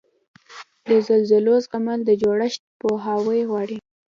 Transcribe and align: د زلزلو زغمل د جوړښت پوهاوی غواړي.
د 0.87 0.89
زلزلو 1.07 1.53
زغمل 1.65 1.99
د 2.05 2.11
جوړښت 2.21 2.61
پوهاوی 2.79 3.39
غواړي. 3.49 3.77